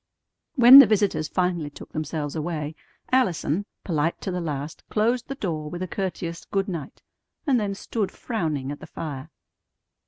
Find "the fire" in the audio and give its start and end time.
8.79-9.29